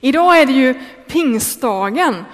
Idag 0.00 0.40
är 0.40 0.46
det 0.46 0.52
ju 0.52 0.74
pingstdagen 1.06 2.24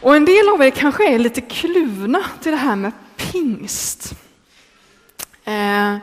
och 0.00 0.16
en 0.16 0.24
del 0.24 0.48
av 0.48 0.62
er 0.62 0.70
kanske 0.70 1.14
är 1.14 1.18
lite 1.18 1.40
kluvna 1.40 2.24
till 2.42 2.52
det 2.52 2.58
här 2.58 2.76
med 2.76 2.92
pingst. 3.16 4.14
Eh, 5.44 5.96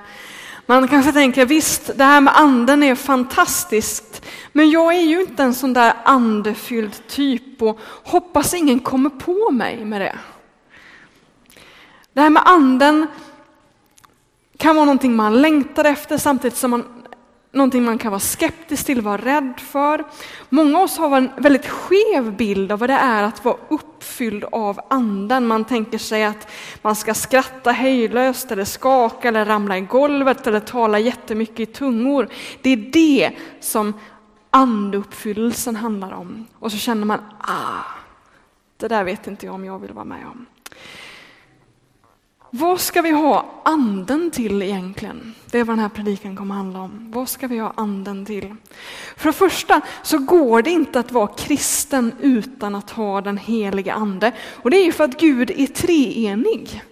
man 0.66 0.88
kanske 0.88 1.12
tänker 1.12 1.46
visst, 1.46 1.92
det 1.98 2.04
här 2.04 2.22
med 2.22 2.38
anden 2.38 2.84
är 2.84 2.96
fantastiskt, 2.96 4.26
men 4.52 4.70
jag 4.70 4.96
är 4.96 5.02
ju 5.02 5.22
inte 5.22 5.44
en 5.44 5.54
sån 5.54 5.74
där 5.74 5.94
andefylld 6.04 7.08
typ 7.08 7.62
och 7.62 7.80
hoppas 8.04 8.54
ingen 8.54 8.80
kommer 8.80 9.10
på 9.10 9.52
mig 9.52 9.86
med 9.86 10.02
det. 10.02 10.18
Det 12.14 12.22
här 12.22 12.30
med 12.30 12.44
anden 12.46 13.08
kan 14.58 14.76
vara 14.76 14.86
någonting 14.86 15.16
man 15.16 15.42
längtar 15.42 15.86
efter 15.86 16.18
samtidigt 16.18 16.58
som 16.58 16.72
man 16.72 17.01
någonting 17.52 17.84
man 17.84 17.98
kan 17.98 18.12
vara 18.12 18.20
skeptisk 18.20 18.86
till, 18.86 19.02
vara 19.02 19.18
rädd 19.18 19.54
för. 19.58 20.04
Många 20.50 20.78
av 20.78 20.84
oss 20.84 20.98
har 20.98 21.18
en 21.18 21.32
väldigt 21.38 21.68
skev 21.68 22.36
bild 22.38 22.72
av 22.72 22.80
vad 22.80 22.90
det 22.90 22.94
är 22.94 23.24
att 23.24 23.46
vara 23.46 23.58
uppfylld 23.70 24.44
av 24.52 24.80
anden. 24.90 25.48
Man 25.48 25.66
tänker 25.66 25.98
sig 25.98 26.24
att 26.24 26.48
man 26.82 26.96
ska 26.96 27.14
skratta 27.14 27.72
hejlöst 27.72 28.52
eller 28.52 28.66
skaka 28.66 29.28
eller 29.28 29.46
ramla 29.46 29.78
i 29.78 29.82
golvet 29.82 30.48
eller 30.48 30.60
tala 30.60 31.00
jättemycket 31.00 31.60
i 31.60 31.66
tungor. 31.66 32.30
Det 32.62 32.70
är 32.70 32.78
det 32.78 33.32
som 33.60 33.94
andeuppfyllelsen 34.50 35.76
handlar 35.76 36.12
om. 36.12 36.48
Och 36.60 36.72
så 36.72 36.78
känner 36.78 37.06
man, 37.06 37.20
ah, 37.40 37.84
det 38.78 38.88
där 38.88 39.04
vet 39.04 39.28
inte 39.28 39.46
jag 39.46 39.56
om 39.56 39.66
jag 39.66 39.80
vill 39.80 39.94
vara 39.94 40.06
med 40.06 40.26
om. 40.26 40.46
Vad 42.54 42.82
ska 42.82 43.02
vi 43.02 43.12
ha 43.12 43.46
anden 43.64 44.32
till 44.32 44.62
egentligen? 44.62 45.36
Det 45.52 45.60
är 45.60 45.64
vad 45.64 45.76
den 45.76 45.82
här 45.82 45.90
predikan 45.90 46.36
kommer 46.36 46.56
att 46.56 46.62
handla 46.62 46.80
om. 46.80 47.12
Vad 47.14 47.30
ska 47.30 47.48
vi 47.48 47.60
ha 47.60 47.74
anden 47.78 48.26
till? 48.26 48.56
För 49.18 49.30
det 49.30 49.34
första 49.34 49.82
så 50.04 50.18
går 50.18 50.62
det 50.62 50.70
inte 50.70 51.00
att 51.00 51.12
vara 51.12 51.28
kristen 51.28 52.14
utan 52.22 52.76
att 52.76 52.90
ha 52.90 53.22
den 53.22 53.38
heliga 53.38 53.94
ande. 53.94 54.32
Och 54.56 54.70
det 54.70 54.78
är 54.78 54.86
ju 54.86 54.92
för 54.92 55.04
att 55.04 55.20
Gud 55.20 55.52
är 55.52 55.68
treenig. 55.68 56.84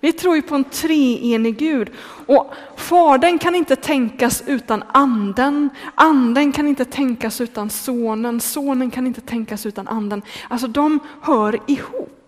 Vi 0.00 0.12
tror 0.12 0.36
ju 0.36 0.42
på 0.42 0.54
en 0.54 0.64
treenig 0.64 1.58
Gud. 1.58 1.90
Och 2.26 2.54
Fadern 2.76 3.38
kan 3.38 3.54
inte 3.54 3.76
tänkas 3.76 4.42
utan 4.46 4.82
anden. 4.92 5.70
Anden 5.94 6.52
kan 6.52 6.68
inte 6.68 6.84
tänkas 6.84 7.40
utan 7.40 7.70
sonen. 7.70 8.40
Sonen 8.40 8.90
kan 8.90 9.06
inte 9.06 9.20
tänkas 9.20 9.66
utan 9.66 9.88
anden. 9.88 10.22
Alltså 10.48 10.66
de 10.66 10.98
hör 11.22 11.58
ihop. 11.66 12.21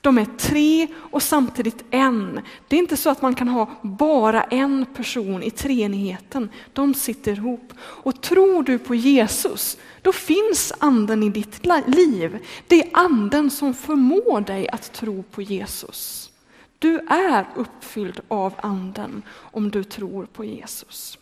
De 0.00 0.18
är 0.18 0.26
tre 0.38 0.88
och 0.94 1.22
samtidigt 1.22 1.84
en. 1.90 2.40
Det 2.68 2.76
är 2.76 2.80
inte 2.80 2.96
så 2.96 3.10
att 3.10 3.22
man 3.22 3.34
kan 3.34 3.48
ha 3.48 3.70
bara 3.82 4.42
en 4.42 4.86
person 4.86 5.42
i 5.42 5.50
treenigheten. 5.50 6.50
De 6.72 6.94
sitter 6.94 7.32
ihop. 7.32 7.72
Och 7.80 8.20
tror 8.20 8.62
du 8.62 8.78
på 8.78 8.94
Jesus, 8.94 9.78
då 10.02 10.12
finns 10.12 10.72
anden 10.78 11.22
i 11.22 11.30
ditt 11.30 11.66
liv. 11.86 12.38
Det 12.66 12.82
är 12.82 12.90
anden 12.92 13.50
som 13.50 13.74
förmår 13.74 14.40
dig 14.40 14.68
att 14.68 14.92
tro 14.92 15.22
på 15.22 15.42
Jesus. 15.42 16.30
Du 16.78 16.98
är 17.08 17.46
uppfylld 17.56 18.20
av 18.28 18.54
anden 18.62 19.22
om 19.30 19.70
du 19.70 19.84
tror 19.84 20.26
på 20.26 20.44
Jesus. 20.44 21.18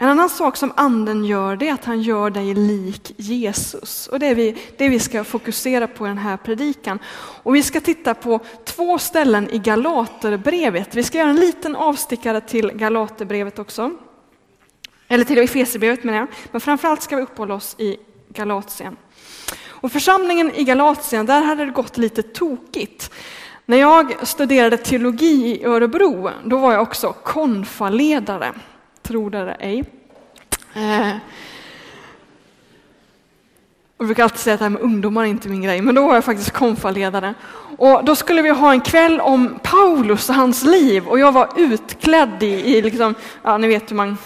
En 0.00 0.08
annan 0.08 0.28
sak 0.28 0.56
som 0.56 0.72
anden 0.76 1.24
gör 1.24 1.56
det 1.56 1.68
är 1.68 1.74
att 1.74 1.84
han 1.84 2.02
gör 2.02 2.30
dig 2.30 2.54
lik 2.54 3.14
Jesus. 3.16 4.06
Och 4.06 4.18
det 4.18 4.26
är 4.26 4.34
vi, 4.34 4.56
det 4.76 4.88
vi 4.88 4.98
ska 4.98 5.24
fokusera 5.24 5.86
på 5.86 6.06
i 6.06 6.08
den 6.08 6.18
här 6.18 6.36
predikan. 6.36 6.98
Och 7.42 7.54
vi 7.54 7.62
ska 7.62 7.80
titta 7.80 8.14
på 8.14 8.40
två 8.64 8.98
ställen 8.98 9.50
i 9.50 9.58
Galaterbrevet. 9.58 10.94
Vi 10.94 11.02
ska 11.02 11.18
göra 11.18 11.30
en 11.30 11.40
liten 11.40 11.76
avstickare 11.76 12.40
till 12.40 12.70
Galaterbrevet 12.70 13.58
också. 13.58 13.90
Eller 15.08 15.24
till 15.24 15.38
Efesierbrevet 15.38 16.04
menar 16.04 16.18
jag. 16.18 16.28
Men 16.50 16.60
framförallt 16.60 17.02
ska 17.02 17.16
vi 17.16 17.22
uppehålla 17.22 17.54
oss 17.54 17.76
i 17.78 17.96
Galatien. 18.28 18.96
Och 19.66 19.92
församlingen 19.92 20.54
i 20.54 20.64
Galatien, 20.64 21.26
där 21.26 21.42
hade 21.42 21.64
det 21.64 21.70
gått 21.70 21.98
lite 21.98 22.22
tokigt. 22.22 23.12
När 23.66 23.76
jag 23.76 24.26
studerade 24.28 24.76
teologi 24.76 25.60
i 25.60 25.64
Örebro, 25.64 26.30
då 26.44 26.58
var 26.58 26.72
jag 26.72 26.82
också 26.82 27.12
konfaledare 27.12 28.52
tro 29.08 29.28
det 29.28 29.38
eller 29.38 29.56
ej. 29.60 29.84
Eh, 30.74 31.16
jag 33.98 34.06
brukar 34.06 34.22
alltid 34.22 34.38
säga 34.38 34.54
att 34.54 34.60
det 34.60 34.64
här 34.64 34.70
med 34.70 34.82
ungdomar 34.82 35.24
är 35.24 35.26
inte 35.26 35.48
min 35.48 35.62
grej, 35.62 35.82
men 35.82 35.94
då 35.94 36.06
var 36.06 36.14
jag 36.14 36.24
faktiskt 36.24 36.50
konfaledare. 36.50 37.34
Och 37.78 38.04
då 38.04 38.16
skulle 38.16 38.42
vi 38.42 38.50
ha 38.50 38.72
en 38.72 38.80
kväll 38.80 39.20
om 39.20 39.58
Paulus 39.62 40.28
och 40.28 40.34
hans 40.34 40.64
liv 40.64 41.06
och 41.06 41.18
jag 41.18 41.32
var 41.32 41.48
utklädd 41.56 42.42
i, 42.42 42.76
i 42.76 42.82
liksom, 42.82 43.14
ja 43.42 43.58
ni 43.58 43.66
vet 43.66 43.90
hur 43.90 43.96
man 43.96 44.16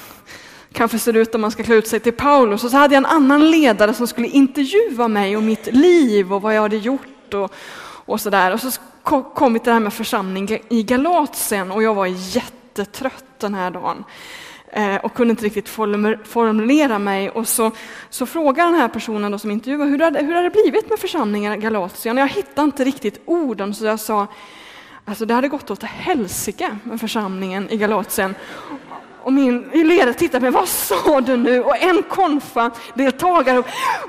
kanske 0.72 0.98
ser 0.98 1.16
ut 1.16 1.34
om 1.34 1.40
man 1.40 1.50
ska 1.50 1.62
klä 1.62 1.74
ut 1.74 1.88
sig 1.88 2.00
till 2.00 2.12
Paulus. 2.12 2.64
Och 2.64 2.70
så 2.70 2.76
hade 2.76 2.94
jag 2.94 2.98
en 2.98 3.06
annan 3.06 3.50
ledare 3.50 3.94
som 3.94 4.06
skulle 4.06 4.28
intervjua 4.28 5.08
mig 5.08 5.36
om 5.36 5.46
mitt 5.46 5.66
liv 5.66 6.32
och 6.32 6.42
vad 6.42 6.54
jag 6.54 6.62
hade 6.62 6.76
gjort 6.76 7.34
och, 7.34 7.52
och 8.04 8.20
sådär. 8.20 8.52
Och 8.52 8.60
så 8.60 8.70
kom 9.34 9.52
vi 9.52 9.58
till 9.58 9.66
det 9.66 9.72
här 9.72 9.80
med 9.80 9.92
församling 9.92 10.58
i 10.68 10.82
Galatien 10.82 11.70
och 11.70 11.82
jag 11.82 11.94
var 11.94 12.06
jättetrött 12.06 13.24
den 13.38 13.54
här 13.54 13.70
dagen. 13.70 14.04
Eh, 14.74 14.96
och 14.96 15.14
kunde 15.14 15.30
inte 15.30 15.44
riktigt 15.44 15.68
formulera 16.24 16.98
mig. 16.98 17.30
Och 17.30 17.48
så, 17.48 17.70
så 18.10 18.26
frågar 18.26 18.64
den 18.64 18.74
här 18.74 18.88
personen 18.88 19.32
då 19.32 19.38
som 19.38 19.50
intervjuar 19.50 19.86
hur 19.86 19.98
det 19.98 20.04
hur 20.04 20.34
hade 20.34 20.48
det 20.48 20.50
blivit 20.50 20.90
med 20.90 20.98
församlingen 20.98 21.60
Galatien? 21.60 22.16
Jag 22.16 22.28
hittade 22.28 22.64
inte 22.64 22.84
riktigt 22.84 23.20
orden 23.24 23.74
så 23.74 23.84
jag 23.84 24.00
sa 24.00 24.26
alltså 25.04 25.24
det 25.24 25.34
hade 25.34 25.48
gått 25.48 25.70
åt 25.70 25.82
helsike 25.82 26.76
med 26.84 27.00
församlingen 27.00 27.70
i 27.70 27.76
Galatien. 27.76 28.34
Och 29.22 29.32
min 29.32 29.60
ledare 29.72 30.14
tittade 30.14 30.38
på 30.38 30.44
mig, 30.44 30.52
vad 30.52 30.68
sa 30.68 31.20
du 31.20 31.36
nu? 31.36 31.62
Och 31.62 31.76
en 31.76 32.02
konfa-deltagare, 32.02 33.56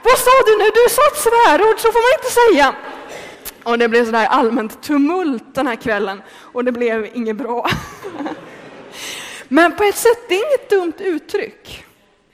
vad 0.03 0.17
sa 0.17 0.31
du 0.45 0.57
nu? 0.57 0.63
Du 0.63 0.89
sa 0.89 1.01
ett 1.11 1.17
svärord, 1.17 1.79
så 1.79 1.87
får 1.91 2.01
man 2.01 2.19
inte 2.19 2.33
säga. 2.33 2.75
Och 3.63 3.79
det 3.79 3.89
blev 3.89 4.05
sådär 4.05 4.25
allmänt 4.25 4.81
tumult 4.81 5.55
den 5.55 5.67
här 5.67 5.75
kvällen 5.75 6.21
och 6.37 6.65
det 6.65 6.71
blev 6.71 7.09
inget 7.13 7.35
bra. 7.35 7.69
Men 9.47 9.75
på 9.75 9.83
ett 9.83 9.97
sätt, 9.97 10.29
det 10.29 10.35
är 10.35 10.49
inget 10.49 10.69
dumt 10.69 10.93
uttryck. 10.99 11.85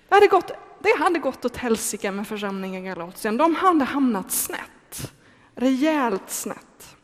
Det 0.09 0.15
hade 0.15 0.27
gått, 0.27 0.51
det 0.79 0.97
hade 0.99 1.19
gått 1.19 1.45
åt 1.45 1.57
helsike 1.57 2.11
med 2.11 2.27
församlingen 2.27 2.85
Galatien. 2.85 3.37
De 3.37 3.55
hade 3.55 3.85
hamnat 3.85 4.31
snett. 4.31 5.11
Rejält 5.55 6.29
snett. 6.29 6.95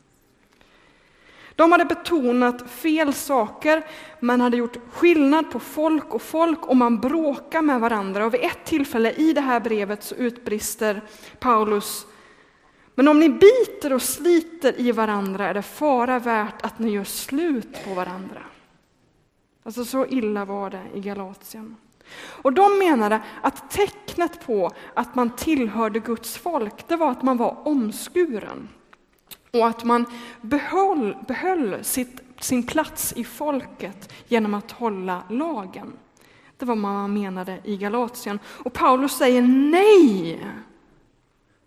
De 1.54 1.72
hade 1.72 1.84
betonat 1.84 2.70
fel 2.70 3.14
saker, 3.14 3.86
man 4.20 4.40
hade 4.40 4.56
gjort 4.56 4.76
skillnad 4.92 5.50
på 5.50 5.60
folk 5.60 6.14
och 6.14 6.22
folk 6.22 6.66
och 6.66 6.76
man 6.76 7.00
bråkar 7.00 7.62
med 7.62 7.80
varandra. 7.80 8.26
Och 8.26 8.34
vid 8.34 8.40
ett 8.40 8.64
tillfälle 8.64 9.12
i 9.12 9.32
det 9.32 9.40
här 9.40 9.60
brevet 9.60 10.04
så 10.04 10.14
utbrister 10.14 11.02
Paulus 11.38 12.06
men 12.98 13.08
om 13.08 13.20
ni 13.20 13.28
biter 13.28 13.92
och 13.92 14.02
sliter 14.02 14.80
i 14.80 14.92
varandra 14.92 15.48
är 15.48 15.54
det 15.54 15.62
fara 15.62 16.18
värt 16.18 16.62
att 16.62 16.78
ni 16.78 16.90
gör 16.90 17.04
slut 17.04 17.84
på 17.84 17.94
varandra. 17.94 18.42
Alltså 19.66 19.84
så 19.84 20.06
illa 20.06 20.44
var 20.44 20.70
det 20.70 20.82
i 20.94 21.00
Galatien. 21.00 21.76
Och 22.42 22.52
de 22.52 22.78
menade 22.78 23.20
att 23.42 23.70
tecknet 23.70 24.46
på 24.46 24.70
att 24.94 25.14
man 25.14 25.30
tillhörde 25.30 26.00
Guds 26.00 26.36
folk, 26.36 26.88
det 26.88 26.96
var 26.96 27.10
att 27.10 27.22
man 27.22 27.36
var 27.36 27.68
omskuren. 27.68 28.68
Och 29.52 29.66
att 29.66 29.84
man 29.84 30.06
behöll, 30.40 31.16
behöll 31.28 31.84
sitt, 31.84 32.20
sin 32.40 32.62
plats 32.62 33.12
i 33.16 33.24
folket 33.24 34.12
genom 34.28 34.54
att 34.54 34.70
hålla 34.70 35.22
lagen. 35.30 35.92
Det 36.56 36.64
var 36.64 36.74
vad 36.74 36.78
man 36.78 37.12
menade 37.12 37.60
i 37.64 37.76
Galatien. 37.76 38.38
Och 38.46 38.72
Paulus 38.72 39.12
säger 39.12 39.42
nej! 39.42 40.46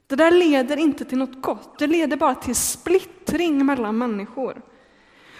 Det 0.07 0.15
där 0.15 0.31
leder 0.31 0.77
inte 0.77 1.05
till 1.05 1.17
något 1.17 1.41
gott, 1.41 1.79
det 1.79 1.87
leder 1.87 2.17
bara 2.17 2.35
till 2.35 2.55
splittring 2.55 3.65
mellan 3.65 3.97
människor. 3.97 4.61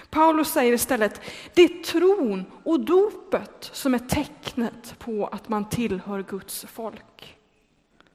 Paulus 0.10 0.52
säger 0.52 0.74
istället, 0.74 1.22
det 1.54 1.64
är 1.64 1.84
tron 1.84 2.46
och 2.64 2.80
dopet 2.80 3.70
som 3.74 3.94
är 3.94 4.00
tecknet 4.00 5.00
på 5.00 5.28
att 5.28 5.50
man 5.50 5.70
tillhör 5.70 6.24
Guds 6.24 6.66
folk. 6.72 7.38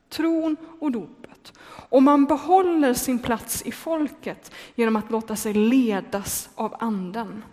Tron 0.08 0.56
och 0.80 0.92
dopet. 0.92 1.52
Och 1.66 2.02
man 2.02 2.24
behåller 2.24 2.94
sin 2.94 3.18
plats 3.18 3.62
i 3.62 3.72
folket 3.72 4.52
genom 4.74 4.96
att 4.96 5.10
låta 5.10 5.36
sig 5.36 5.54
ledas 5.54 6.50
av 6.54 6.76
anden. 6.78 7.44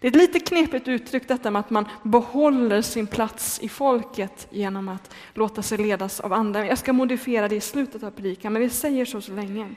Det 0.00 0.06
är 0.06 0.10
ett 0.10 0.16
lite 0.16 0.40
knepigt 0.40 0.88
uttryck 0.88 1.28
detta 1.28 1.50
med 1.50 1.60
att 1.60 1.70
man 1.70 1.88
behåller 2.02 2.82
sin 2.82 3.06
plats 3.06 3.60
i 3.62 3.68
folket 3.68 4.46
genom 4.50 4.88
att 4.88 5.14
låta 5.34 5.62
sig 5.62 5.78
ledas 5.78 6.20
av 6.20 6.32
anden. 6.32 6.66
Jag 6.66 6.78
ska 6.78 6.92
modifiera 6.92 7.48
det 7.48 7.56
i 7.56 7.60
slutet 7.60 8.02
av 8.02 8.10
predikan, 8.10 8.52
men 8.52 8.62
vi 8.62 8.70
säger 8.70 9.04
så 9.04 9.20
så 9.20 9.32
länge. 9.32 9.74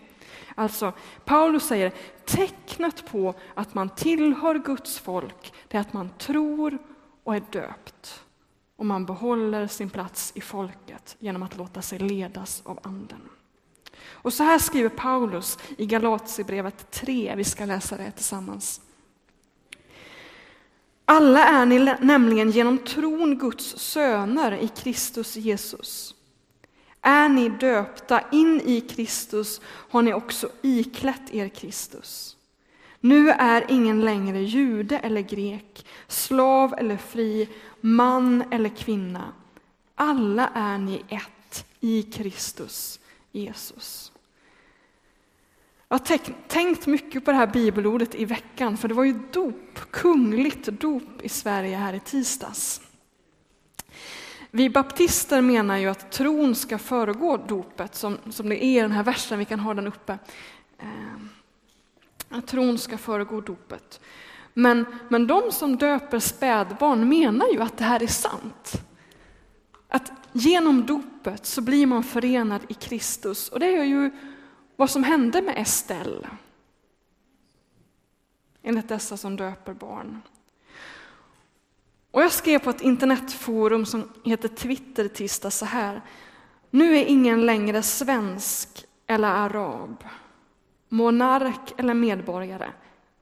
Alltså, 0.59 0.93
Paulus 1.25 1.67
säger 1.67 1.93
tecknet 2.25 3.05
på 3.05 3.33
att 3.53 3.73
man 3.73 3.89
tillhör 3.89 4.55
Guds 4.55 4.99
folk, 4.99 5.53
det 5.67 5.77
är 5.77 5.81
att 5.81 5.93
man 5.93 6.09
tror 6.17 6.77
och 7.23 7.35
är 7.35 7.43
döpt. 7.51 8.23
Och 8.75 8.85
man 8.85 9.05
behåller 9.05 9.67
sin 9.67 9.89
plats 9.89 10.31
i 10.35 10.41
folket 10.41 11.15
genom 11.19 11.43
att 11.43 11.57
låta 11.57 11.81
sig 11.81 11.99
ledas 11.99 12.61
av 12.65 12.79
anden. 12.83 13.29
Och 14.09 14.33
så 14.33 14.43
här 14.43 14.59
skriver 14.59 14.89
Paulus 14.89 15.57
i 15.77 15.85
Galatierbrevet 15.85 16.91
3, 16.91 17.33
vi 17.35 17.43
ska 17.43 17.65
läsa 17.65 17.97
det 17.97 18.11
tillsammans. 18.11 18.81
Alla 21.05 21.45
är 21.45 21.65
ni 21.65 21.95
nämligen 22.01 22.51
genom 22.51 22.77
tron 22.77 23.37
Guds 23.37 23.77
söner 23.77 24.51
i 24.51 24.67
Kristus 24.67 25.35
Jesus. 25.35 26.15
Är 27.01 27.29
ni 27.29 27.49
döpta 27.49 28.21
in 28.31 28.61
i 28.61 28.81
Kristus 28.81 29.61
har 29.65 30.01
ni 30.01 30.13
också 30.13 30.49
iklätt 30.61 31.33
er 31.33 31.49
Kristus. 31.49 32.37
Nu 32.99 33.29
är 33.29 33.65
ingen 33.71 34.01
längre 34.01 34.39
jude 34.39 34.97
eller 34.99 35.21
grek, 35.21 35.85
slav 36.07 36.73
eller 36.77 36.97
fri, 36.97 37.49
man 37.81 38.43
eller 38.51 38.69
kvinna. 38.69 39.33
Alla 39.95 40.49
är 40.53 40.77
ni 40.77 41.03
ett 41.09 41.65
i 41.79 42.03
Kristus 42.03 42.99
Jesus. 43.31 44.11
Jag 45.89 45.99
har 45.99 46.47
tänkt 46.47 46.87
mycket 46.87 47.25
på 47.25 47.31
det 47.31 47.37
här 47.37 47.47
bibelordet 47.47 48.15
i 48.15 48.25
veckan, 48.25 48.77
för 48.77 48.87
det 48.87 48.93
var 48.93 49.03
ju 49.03 49.19
dop, 49.31 49.79
kungligt 49.91 50.65
dop 50.65 51.21
i 51.21 51.29
Sverige 51.29 51.77
här 51.77 51.93
i 51.93 51.99
tisdags. 51.99 52.81
Vi 54.51 54.69
baptister 54.69 55.41
menar 55.41 55.77
ju 55.77 55.87
att 55.87 56.11
tron 56.11 56.55
ska 56.55 56.77
föregå 56.77 57.37
dopet, 57.37 57.95
som, 57.95 58.17
som 58.29 58.49
det 58.49 58.65
är 58.65 58.77
i 58.77 58.81
den 58.81 58.91
här 58.91 59.03
versen, 59.03 59.39
vi 59.39 59.45
kan 59.45 59.59
ha 59.59 59.73
den 59.73 59.87
uppe. 59.87 60.17
Eh, 60.79 60.87
att 62.29 62.47
tron 62.47 62.77
ska 62.77 62.97
föregå 62.97 63.41
dopet. 63.41 63.99
Men, 64.53 64.85
men 65.09 65.27
de 65.27 65.51
som 65.51 65.77
döper 65.77 66.19
spädbarn 66.19 67.09
menar 67.09 67.47
ju 67.47 67.61
att 67.61 67.77
det 67.77 67.83
här 67.83 68.03
är 68.03 68.07
sant. 68.07 68.81
Att 69.87 70.11
genom 70.31 70.85
dopet 70.85 71.45
så 71.45 71.61
blir 71.61 71.85
man 71.85 72.03
förenad 72.03 72.61
i 72.67 72.73
Kristus. 72.73 73.49
Och 73.49 73.59
det 73.59 73.77
är 73.77 73.83
ju 73.83 74.11
vad 74.75 74.89
som 74.89 75.03
hände 75.03 75.41
med 75.41 75.57
Estelle. 75.57 76.27
Enligt 78.63 78.89
dessa 78.89 79.17
som 79.17 79.35
döper 79.35 79.73
barn. 79.73 80.21
Och 82.17 82.23
jag 82.23 82.31
skrev 82.31 82.59
på 82.59 82.69
ett 82.69 82.81
internetforum 82.81 83.85
som 83.85 84.09
heter 84.23 84.47
Twitter 84.47 85.07
tisdag 85.07 85.51
så 85.51 85.65
här. 85.65 86.01
Nu 86.69 86.97
är 86.97 87.05
ingen 87.05 87.45
längre 87.45 87.83
svensk 87.83 88.85
eller 89.07 89.27
arab, 89.27 90.03
monark 90.89 91.73
eller 91.77 91.93
medborgare. 91.93 92.71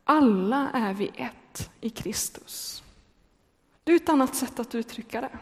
Alla 0.03 0.69
är 0.73 0.93
vi 0.93 1.11
ett 1.15 1.69
i 1.81 1.89
Kristus. 1.89 2.83
Det 3.83 3.91
är 3.91 3.95
ett 3.95 4.09
annat 4.09 4.35
sätt 4.35 4.59
att 4.59 4.75
uttrycka 4.75 5.21
det. 5.21 5.37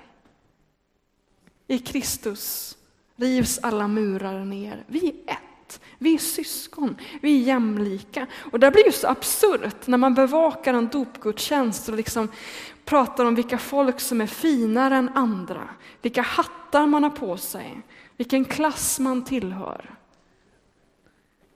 I 1.68 1.80
Kristus 1.80 2.78
rivs 3.16 3.60
alla 3.60 3.88
murar 3.88 4.46
ner. 4.46 4.84
Vi 4.88 5.08
är 5.08 5.34
ett. 5.34 5.82
Vi 5.98 6.14
är 6.14 6.18
syskon, 6.18 6.98
vi 7.22 7.42
är 7.42 7.44
jämlika. 7.44 8.28
Och 8.52 8.60
det 8.60 8.72
blir 8.72 8.86
ju 8.86 8.92
så 8.92 9.08
absurt 9.08 9.88
när 9.88 9.98
man 9.98 10.14
bevakar 10.14 10.74
en 10.74 10.88
dopgudstjänst 10.88 11.90
och 11.90 11.96
liksom 11.96 12.30
pratar 12.86 13.26
om 13.26 13.36
vilka 13.36 13.58
folk 13.58 14.00
som 14.00 14.22
är 14.22 14.28
finare 14.28 14.96
än 14.96 15.10
andra, 15.10 15.70
vilka 16.02 16.22
hattar 16.22 16.88
man 16.88 17.04
har 17.04 17.10
på 17.10 17.38
sig, 17.38 17.82
vilken 18.18 18.46
klass 18.46 19.00
man 19.00 19.24
tillhör. 19.24 19.96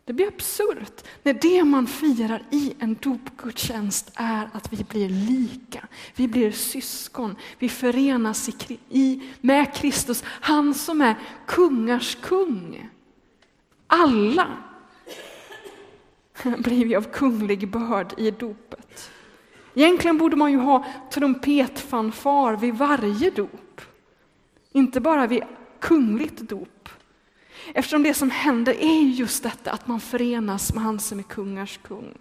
Det 0.05 0.13
blir 0.13 0.27
absurt 0.27 1.03
när 1.23 1.33
det 1.33 1.63
man 1.63 1.87
firar 1.87 2.43
i 2.51 2.75
en 2.79 2.97
dopgudstjänst 3.01 4.11
är 4.15 4.49
att 4.53 4.73
vi 4.73 4.83
blir 4.83 5.09
lika, 5.09 5.87
vi 6.15 6.27
blir 6.27 6.51
syskon, 6.51 7.35
vi 7.59 7.69
förenas 7.69 8.49
i, 8.89 9.21
med 9.41 9.75
Kristus, 9.75 10.23
han 10.25 10.73
som 10.73 11.01
är 11.01 11.15
kungars 11.45 12.17
kung. 12.21 12.89
Alla 13.87 14.47
blir 16.57 16.85
vi 16.85 16.95
av 16.95 17.11
kunglig 17.13 17.71
börd 17.71 18.13
i 18.17 18.31
dopet. 18.31 19.11
Egentligen 19.77 20.17
borde 20.17 20.35
man 20.35 20.51
ju 20.51 20.57
ha 20.57 20.85
trumpetfanfar 21.11 22.55
vid 22.55 22.73
varje 22.73 23.29
dop. 23.29 23.81
Inte 24.71 24.99
bara 24.99 25.27
vid 25.27 25.43
kungligt 25.79 26.37
dop. 26.37 26.89
Eftersom 27.73 28.03
det 28.03 28.13
som 28.13 28.31
händer 28.31 28.73
är 28.73 29.01
just 29.01 29.43
detta 29.43 29.71
att 29.71 29.87
man 29.87 29.99
förenas 29.99 30.73
med 30.73 30.83
han 30.83 30.99
som 30.99 31.19
är 31.19 31.23
kungars 31.23 31.77
kung. 31.77 32.17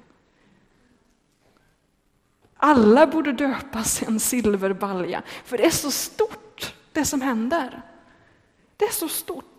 Alla 2.56 3.06
borde 3.06 3.32
döpas 3.32 4.02
i 4.02 4.04
en 4.04 4.20
silverbalja, 4.20 5.22
för 5.44 5.56
det 5.56 5.66
är 5.66 5.70
så 5.70 5.90
stort 5.90 6.74
det 6.92 7.04
som 7.04 7.20
händer. 7.20 7.82
Det 8.76 8.84
är 8.84 8.92
så 8.92 9.08
stort. 9.08 9.55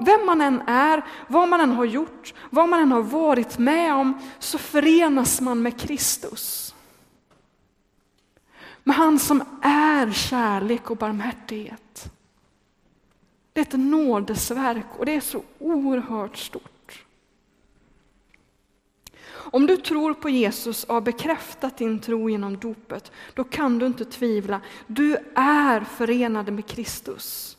Vem 0.00 0.26
man 0.26 0.40
än 0.40 0.60
är, 0.66 1.04
vad 1.28 1.48
man 1.48 1.60
än 1.60 1.72
har 1.72 1.84
gjort, 1.84 2.34
vad 2.50 2.68
man 2.68 2.80
än 2.80 2.92
har 2.92 3.02
varit 3.02 3.58
med 3.58 3.94
om, 3.94 4.18
så 4.38 4.58
förenas 4.58 5.40
man 5.40 5.62
med 5.62 5.80
Kristus. 5.80 6.74
Med 8.82 8.96
han 8.96 9.18
som 9.18 9.42
är 9.62 10.12
kärlek 10.12 10.90
och 10.90 10.96
barmhärtighet. 10.96 12.12
Det 13.52 13.60
är 13.60 13.64
ett 13.64 13.78
nådesverk 13.78 14.86
och 14.98 15.06
det 15.06 15.14
är 15.14 15.20
så 15.20 15.42
oerhört 15.58 16.36
stort. 16.36 17.04
Om 19.26 19.66
du 19.66 19.76
tror 19.76 20.14
på 20.14 20.28
Jesus 20.28 20.84
och 20.84 20.94
har 20.94 21.00
bekräftat 21.00 21.76
din 21.76 21.98
tro 21.98 22.30
genom 22.30 22.56
dopet, 22.56 23.12
då 23.34 23.44
kan 23.44 23.78
du 23.78 23.86
inte 23.86 24.04
tvivla. 24.04 24.60
Du 24.86 25.16
är 25.34 25.80
förenad 25.80 26.52
med 26.52 26.66
Kristus. 26.66 27.56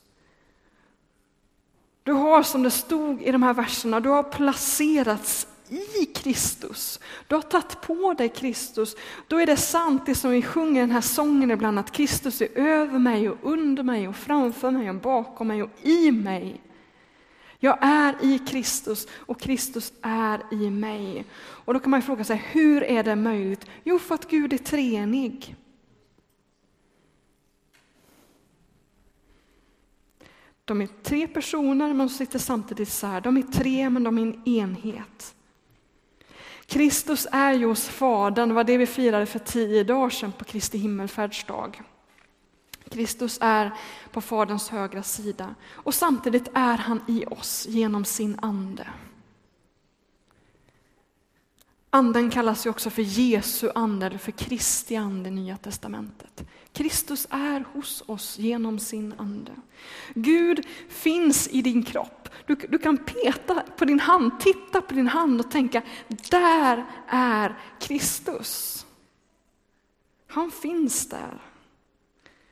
Du 2.06 2.12
har 2.12 2.44
som 2.44 2.63
det 2.63 2.72
stod 2.72 3.22
i 3.22 3.31
de 3.31 3.44
här 3.44 3.54
verserna, 3.54 4.00
du 4.00 4.10
har 4.10 4.24
placerats 4.24 5.48
i 5.69 6.06
Kristus. 6.06 7.00
Du 7.28 7.36
har 7.36 7.42
tagit 7.42 7.81
på 7.81 8.13
dig 8.13 8.30
Kristus. 8.30 8.96
Då 9.28 9.42
är 9.42 9.46
det 9.46 9.57
sant 9.57 10.06
det 10.06 10.16
som 10.16 10.31
vi 10.31 10.42
sjunger 10.42 10.81
i 10.81 10.86
den 10.86 10.92
här 10.92 11.02
sången 11.02 11.52
ibland, 11.52 11.80
att 11.80 11.92
Kristus 11.92 12.42
är 12.42 12.57
över 12.57 13.00
mig 13.00 13.30
och 13.30 13.38
under 13.42 13.84
mig 13.84 14.07
och 14.07 14.16
framför 14.16 14.72
mig 14.72 14.90
och 14.90 14.96
bakom 14.96 15.48
mig 15.48 15.63
och 15.63 15.69
i 15.81 16.12
mig. 16.12 16.62
Jag 17.60 17.78
är 17.81 18.16
i 18.22 18.40
Kristus 18.40 19.07
och 19.12 19.40
Kristus 19.40 19.94
är 20.02 20.42
i 20.52 20.69
mig. 20.69 21.25
Och 21.38 21.74
då 21.74 21.80
kan 21.80 21.92
man 21.92 22.02
fråga 22.02 22.24
sig, 22.24 22.46
hur 22.52 22.84
är 22.84 23.04
det 23.04 23.16
möjligt? 23.16 23.66
Jo, 23.84 24.00
för 24.00 24.16
att 24.16 24.30
Gud 24.30 24.54
är 24.54 24.57
treenig. 24.57 25.56
De 30.66 30.82
är 30.82 30.88
tre 31.04 31.28
personer, 31.28 31.88
men 31.88 31.98
de 31.98 32.10
sitter 32.10 32.40
samtidigt 32.40 32.88
isär. 32.88 33.22
De 33.22 33.38
är 33.38 33.42
tre, 33.42 33.90
men 33.90 34.04
de 34.04 34.18
är 34.18 34.22
en 34.22 34.48
enhet. 34.48 35.36
Kristus 36.66 37.28
är 37.32 37.54
ju 37.54 37.66
hos 37.66 37.88
Fadern, 37.88 38.50
det 38.50 38.56
var 38.56 38.64
det 38.64 38.78
vi 38.78 38.86
firade 38.86 39.26
för 39.26 39.40
tio 39.40 39.84
dagar 39.84 40.10
sedan 40.10 40.32
på 40.32 40.46
Kristi 40.46 40.78
himmelfärdsdag. 40.78 41.82
Kristus 42.90 43.38
är 43.42 43.72
på 44.12 44.22
Faderns 44.22 44.69
högra 44.69 45.04
sida 45.04 45.56
och 45.72 45.94
samtidigt 45.94 46.50
är 46.54 46.78
han 46.78 47.02
i 47.07 47.26
oss 47.26 47.66
genom 47.69 48.06
sin 48.06 48.40
ande. 48.42 48.88
Anden 51.90 52.30
kallas 52.30 52.66
ju 52.66 52.69
också 52.69 52.90
för 52.90 53.02
Jesu 53.02 53.69
ande 53.76 54.06
eller 54.06 54.18
för 54.18 54.31
Kristi 54.31 54.95
ande 54.95 55.30
i 55.30 55.31
Nya 55.31 55.57
Testamentet. 55.57 56.45
Kristus 56.76 57.28
är 57.30 57.66
hos 57.74 58.04
oss 58.06 58.38
genom 58.40 58.80
sin 58.80 59.14
ande. 59.18 59.52
Gud 60.14 60.68
finns 60.90 61.48
i 61.48 61.62
din 61.62 61.84
kropp. 61.84 62.30
Du, 62.46 62.56
du, 62.56 62.78
kan 62.78 62.98
peta 62.98 63.64
på 63.78 63.86
din 63.86 64.00
hand, 64.00 64.40
titta 64.40 64.82
på 64.82 64.94
din 64.94 65.08
hand 65.08 65.40
och 65.40 65.52
tänka, 65.52 65.82
där 66.32 66.86
är 67.08 67.60
Kristus. 67.80 68.86
Han 70.28 70.52
finns 70.52 71.10
där. 71.10 71.42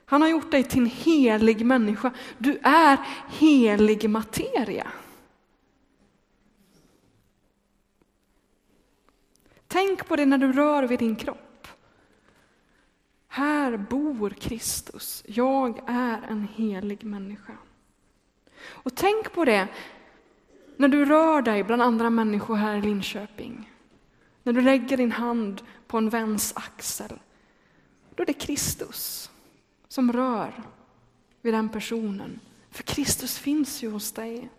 Han 0.06 0.22
har 0.22 0.30
gjort 0.30 0.52
dig 0.52 0.64
till 0.64 0.80
en 0.80 0.86
helig 0.86 1.66
människa. 1.66 2.12
Du 2.38 2.60
är 2.64 2.98
helig 3.30 4.10
materia. 4.10 4.88
Tänk 9.68 10.08
på 10.08 10.16
det 10.16 10.26
när 10.26 10.38
du 10.38 10.54
rör 10.54 10.84
vid 10.84 11.00
din 11.00 11.16
kropp. 11.16 11.43
Här 13.36 13.78
bor 13.78 14.30
Kristus. 14.30 15.24
Jag 15.28 15.82
är 15.88 16.22
en 16.30 16.48
helig 16.56 17.04
människa. 17.04 17.58
Och 18.66 18.96
tänk 18.96 19.34
på 19.34 19.46
det 19.46 19.68
när 20.78 20.88
du 20.88 21.06
rör 21.06 21.42
dig 21.42 21.64
bland 21.64 21.82
andra 21.82 22.10
människor 22.10 22.56
här 22.56 22.78
i 22.78 22.82
Linköping. 22.82 23.72
När 24.44 24.54
du 24.54 24.62
lägger 24.62 24.98
din 24.98 25.12
hand 25.12 25.62
på 25.88 25.98
en 25.98 26.10
väns 26.10 26.54
axel. 26.56 27.20
Då 28.16 28.24
är 28.24 28.28
det 28.28 28.34
Kristus 28.34 29.32
som 29.88 30.14
rör 30.14 30.64
vid 31.42 31.54
den 31.54 31.70
personen. 31.70 32.40
För 32.70 32.84
Kristus 32.84 33.38
finns 33.38 33.84
ju 33.84 33.92
hos 33.92 34.12
dig. 34.12 34.50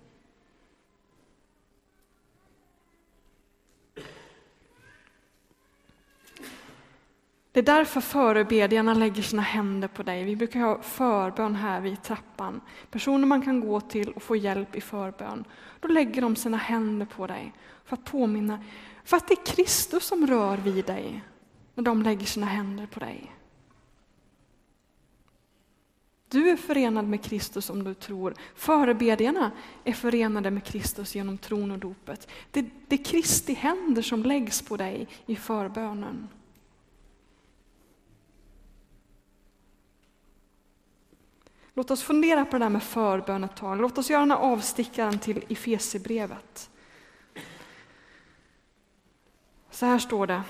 Det 7.54 7.60
är 7.60 7.64
därför 7.64 8.00
förebedjarna 8.00 8.94
lägger 8.94 9.22
sina 9.22 9.42
händer 9.42 9.88
på 9.88 10.02
dig. 10.02 10.24
Vi 10.24 10.36
brukar 10.36 10.60
ha 10.60 10.82
förbön 10.82 11.54
här 11.54 11.80
vid 11.80 12.02
trappan. 12.02 12.60
Personer 12.90 13.26
man 13.26 13.42
kan 13.42 13.60
gå 13.60 13.80
till 13.80 14.12
och 14.12 14.22
få 14.22 14.36
hjälp 14.36 14.76
i 14.76 14.80
förbön. 14.80 15.44
Då 15.80 15.88
lägger 15.88 16.22
de 16.22 16.36
sina 16.36 16.56
händer 16.56 17.06
på 17.06 17.26
dig 17.26 17.52
för 17.84 17.96
att 17.96 18.04
påminna, 18.04 18.64
för 19.04 19.16
att 19.16 19.28
det 19.28 19.34
är 19.34 19.46
Kristus 19.46 20.04
som 20.04 20.26
rör 20.26 20.56
vid 20.56 20.84
dig. 20.84 21.24
när 21.74 21.84
de 21.84 22.02
lägger 22.02 22.26
sina 22.26 22.46
händer 22.46 22.86
på 22.86 23.00
dig. 23.00 23.32
Du 26.28 26.50
är 26.50 26.56
förenad 26.56 27.08
med 27.08 27.24
Kristus 27.24 27.70
om 27.70 27.84
du 27.84 27.94
tror. 27.94 28.34
Förebedjarna 28.54 29.50
är 29.84 29.92
förenade 29.92 30.50
med 30.50 30.64
Kristus 30.64 31.14
genom 31.14 31.38
tron 31.38 31.70
och 31.70 31.78
dopet. 31.78 32.28
Det, 32.50 32.66
det 32.88 33.00
är 33.00 33.04
Kristi 33.04 33.54
händer 33.54 34.02
som 34.02 34.22
läggs 34.22 34.62
på 34.62 34.76
dig 34.76 35.08
i 35.26 35.36
förbönen. 35.36 36.28
Låt 41.76 41.90
oss 41.90 42.02
fundera 42.02 42.44
på 42.44 42.58
det 42.58 42.64
där 42.64 42.70
med 42.70 42.82
förbön 42.82 43.44
ett 43.44 43.56
tag. 43.56 43.80
Låt 43.80 43.98
oss 43.98 44.10
göra 44.10 44.20
den 44.20 44.30
här 44.30 44.38
avstickaren 44.38 45.18
till 45.18 45.44
Efesierbrevet. 45.48 46.70
Så 49.70 49.86
här 49.86 49.98
står 49.98 50.26
det. 50.26 50.42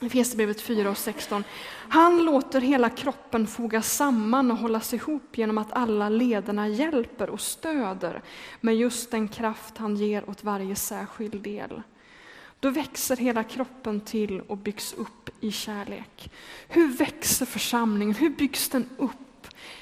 Efesierbrevet 0.00 0.60
4 0.60 0.90
och 0.90 0.98
16. 0.98 1.44
Han 1.88 2.24
låter 2.24 2.60
hela 2.60 2.90
kroppen 2.90 3.46
fogas 3.46 3.92
samman 3.92 4.50
och 4.50 4.56
hållas 4.56 4.94
ihop 4.94 5.38
genom 5.38 5.58
att 5.58 5.72
alla 5.72 6.08
lederna 6.08 6.68
hjälper 6.68 7.30
och 7.30 7.40
stöder 7.40 8.22
med 8.60 8.76
just 8.76 9.10
den 9.10 9.28
kraft 9.28 9.78
han 9.78 9.96
ger 9.96 10.30
åt 10.30 10.44
varje 10.44 10.76
särskild 10.76 11.42
del. 11.42 11.82
Då 12.60 12.70
växer 12.70 13.16
hela 13.16 13.44
kroppen 13.44 14.00
till 14.00 14.40
och 14.40 14.56
byggs 14.56 14.92
upp 14.92 15.30
i 15.40 15.52
kärlek. 15.52 16.32
Hur 16.68 16.88
växer 16.88 17.46
församlingen? 17.46 18.14
Hur 18.14 18.30
byggs 18.30 18.68
den 18.68 18.88
upp? 18.96 19.12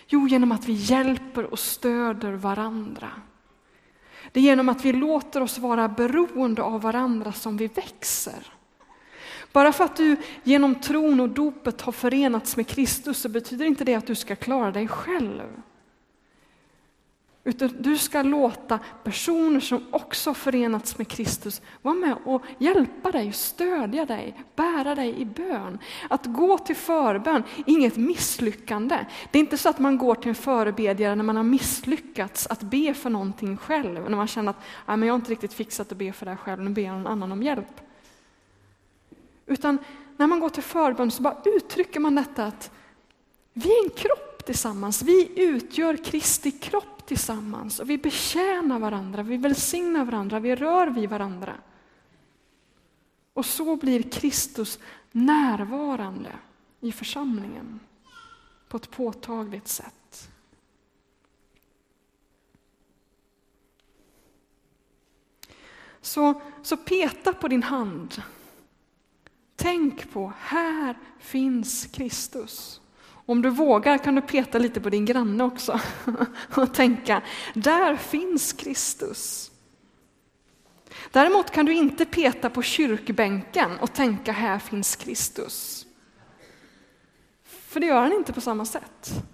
Jo, 0.09 0.28
genom 0.28 0.52
att 0.52 0.68
vi 0.68 0.73
hjälper 0.73 1.45
och 1.45 1.59
stöder 1.59 2.33
varandra. 2.33 3.11
Det 4.33 4.40
är 4.40 4.45
genom 4.45 4.68
att 4.68 4.85
vi 4.85 4.92
låter 4.92 5.40
oss 5.40 5.59
vara 5.59 5.88
beroende 5.88 6.62
av 6.62 6.80
varandra 6.83 7.33
som 7.33 7.56
vi 7.56 7.66
växer. 7.66 8.52
Bara 9.52 9.73
för 9.73 9.85
att 9.85 9.97
du 9.97 10.16
genom 10.42 10.75
tron 10.75 11.21
och 11.21 11.28
dopet 11.28 11.80
har 11.80 11.92
förenats 11.92 12.56
med 12.56 12.66
Kristus 12.66 13.18
så 13.18 13.28
betyder 13.28 13.64
inte 13.64 13.85
det 13.85 13.95
att 13.95 14.06
du 14.06 14.14
ska 14.14 14.37
klara 14.37 14.71
dig 14.71 14.88
själv. 14.88 15.62
Utan 17.46 17.70
du 17.78 17.98
ska 17.98 18.22
låta 18.22 18.78
personer 19.04 19.60
som 19.60 19.84
också 19.90 20.34
förenats 20.34 20.98
med 20.98 21.08
Kristus 21.08 21.62
vara 21.82 21.94
med 21.94 22.16
och 22.24 22.42
hjälpa 22.58 23.10
dig, 23.10 23.32
stödja 23.32 24.06
dig, 24.06 24.44
bära 24.56 24.94
dig 24.94 25.20
i 25.20 25.24
bön. 25.24 25.78
Att 26.10 26.26
gå 26.26 26.58
till 26.58 26.76
förbön 26.76 27.42
är 27.56 27.70
inget 27.72 27.96
misslyckande. 27.96 29.06
Det 29.30 29.38
är 29.38 29.40
inte 29.40 29.58
så 29.58 29.68
att 29.68 29.78
man 29.78 29.98
går 29.98 30.14
till 30.14 30.28
en 30.28 30.34
förebedjare 30.34 31.14
när 31.14 31.24
man 31.24 31.36
har 31.36 31.42
misslyckats 31.42 32.46
att 32.46 32.62
be 32.62 32.94
för 32.94 33.10
någonting 33.10 33.56
själv. 33.56 34.10
När 34.10 34.16
man 34.16 34.26
känner 34.26 34.50
att 34.50 34.60
Nej, 34.86 34.96
men 34.96 35.06
jag 35.06 35.12
har 35.12 35.18
inte 35.18 35.30
riktigt 35.30 35.54
fixat 35.54 35.92
att 35.92 35.98
be 35.98 36.12
för 36.12 36.26
det 36.26 36.30
här 36.30 36.38
själv, 36.38 36.62
nu 36.62 36.70
ber 36.70 36.82
jag 36.82 36.94
någon 36.94 37.06
annan 37.06 37.32
om 37.32 37.42
hjälp. 37.42 37.80
Utan 39.46 39.78
när 40.16 40.26
man 40.26 40.40
går 40.40 40.48
till 40.48 40.62
förbön 40.62 41.10
så 41.10 41.22
bara 41.22 41.36
uttrycker 41.44 42.00
man 42.00 42.14
detta 42.14 42.44
att 42.44 42.70
vi 43.52 43.70
är 43.78 43.84
en 43.84 43.90
kropp 43.90 44.35
tillsammans. 44.46 45.02
Vi 45.02 45.32
utgör 45.36 45.96
Kristi 46.04 46.50
kropp 46.50 47.06
tillsammans 47.06 47.80
och 47.80 47.90
vi 47.90 47.98
betjänar 47.98 48.78
varandra, 48.78 49.22
vi 49.22 49.36
välsignar 49.36 50.04
varandra, 50.04 50.40
vi 50.40 50.56
rör 50.56 50.86
vid 50.86 51.10
varandra. 51.10 51.54
Och 53.32 53.46
så 53.46 53.76
blir 53.76 54.02
Kristus 54.02 54.78
närvarande 55.12 56.32
i 56.80 56.92
församlingen 56.92 57.80
på 58.68 58.76
ett 58.76 58.90
påtagligt 58.90 59.68
sätt. 59.68 60.28
Så, 66.00 66.40
så 66.62 66.76
peta 66.76 67.32
på 67.32 67.48
din 67.48 67.62
hand 67.62 68.22
Tänk 69.56 70.12
på, 70.12 70.32
här 70.38 70.98
finns 71.18 71.86
Kristus. 71.86 72.80
Om 73.26 73.42
du 73.42 73.50
vågar 73.50 73.99
kan 73.99 74.14
du 74.14 74.21
peta 74.21 74.59
lite 74.59 74.80
på 74.80 74.90
din 74.90 75.04
granne 75.04 75.45
också 75.45 75.80
och 76.54 76.75
tänka, 76.75 77.23
där 77.54 77.97
finns 77.97 78.52
Kristus. 78.52 79.50
Däremot 81.11 81.50
kan 81.50 81.66
du 81.66 81.75
inte 81.75 82.04
peta 82.04 82.50
på 82.50 82.62
kyrkbänken 82.62 83.78
och 83.80 83.92
tänka, 83.92 84.33
här 84.33 84.59
finns 84.59 84.97
Kristus. 84.97 85.87
För 87.45 87.80
det 87.80 87.87
gör 87.87 88.00
han 88.00 88.12
inte 88.12 88.33
på 88.33 88.40
samma 88.40 88.64
sätt. 88.64 89.25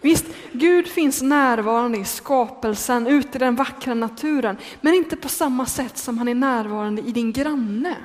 Visst, 0.00 0.26
Gud 0.52 0.88
finns 0.88 1.22
närvarande 1.22 1.98
i 1.98 2.04
skapelsen, 2.04 3.06
ute 3.06 3.38
i 3.38 3.40
den 3.40 3.56
vackra 3.56 3.94
naturen, 3.94 4.56
men 4.80 4.94
inte 4.94 5.16
på 5.16 5.28
samma 5.28 5.66
sätt 5.66 5.98
som 5.98 6.18
han 6.18 6.28
är 6.28 6.34
närvarande 6.34 7.02
i 7.02 7.12
din 7.12 7.32
granne. 7.32 7.96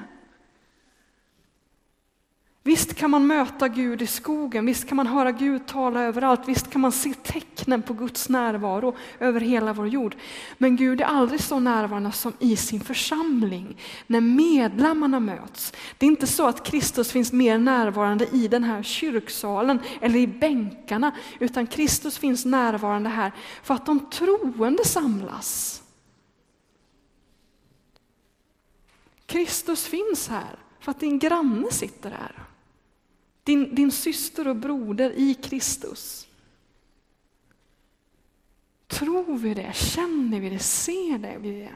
Visst 2.67 2.93
kan 2.93 3.11
man 3.11 3.27
möta 3.27 3.67
Gud 3.67 4.01
i 4.01 4.07
skogen, 4.07 4.65
visst 4.65 4.87
kan 4.87 4.95
man 4.95 5.07
höra 5.07 5.31
Gud 5.31 5.67
tala 5.67 6.01
överallt, 6.01 6.47
visst 6.47 6.69
kan 6.69 6.81
man 6.81 6.91
se 6.91 7.13
tecknen 7.13 7.81
på 7.81 7.93
Guds 7.93 8.29
närvaro 8.29 8.95
över 9.19 9.39
hela 9.41 9.73
vår 9.73 9.87
jord. 9.87 10.15
Men 10.57 10.75
Gud 10.75 11.01
är 11.01 11.05
aldrig 11.05 11.41
så 11.41 11.59
närvarande 11.59 12.11
som 12.11 12.33
i 12.39 12.55
sin 12.55 12.81
församling, 12.81 13.77
när 14.07 14.21
medlemmarna 14.21 15.19
möts. 15.19 15.73
Det 15.97 16.05
är 16.05 16.07
inte 16.07 16.27
så 16.27 16.47
att 16.47 16.63
Kristus 16.63 17.11
finns 17.11 17.33
mer 17.33 17.57
närvarande 17.57 18.27
i 18.31 18.47
den 18.47 18.63
här 18.63 18.83
kyrksalen 18.83 19.79
eller 20.01 20.19
i 20.19 20.27
bänkarna, 20.27 21.11
utan 21.39 21.67
Kristus 21.67 22.17
finns 22.17 22.45
närvarande 22.45 23.09
här 23.09 23.31
för 23.63 23.73
att 23.73 23.85
de 23.85 23.99
troende 24.09 24.85
samlas. 24.85 25.83
Kristus 29.25 29.85
finns 29.85 30.27
här 30.27 30.59
för 30.79 30.91
att 30.91 30.99
din 30.99 31.19
granne 31.19 31.71
sitter 31.71 32.09
här. 32.09 32.47
Din, 33.47 33.75
din 33.75 33.91
syster 33.91 34.47
och 34.47 34.55
broder 34.55 35.11
i 35.15 35.33
Kristus. 35.33 36.27
Tror 38.87 39.37
vi 39.37 39.53
det? 39.53 39.75
Känner 39.75 40.39
vi 40.39 40.49
det? 40.49 40.59
Ser 40.59 41.17
det 41.17 41.37
vi 41.39 41.51
det? 41.51 41.75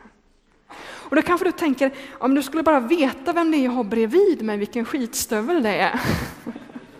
Och 0.79 1.15
då 1.15 1.21
kanske 1.21 1.47
du 1.47 1.51
tänker, 1.51 1.93
om 2.19 2.35
du 2.35 2.43
skulle 2.43 2.63
bara 2.63 2.79
veta 2.79 3.33
vem 3.33 3.51
det 3.51 3.57
är 3.57 3.63
jag 3.63 3.71
har 3.71 3.83
bredvid 3.83 4.41
mig, 4.41 4.57
vilken 4.57 4.85
skitstövel 4.85 5.63
det 5.63 5.75
är. 5.75 6.01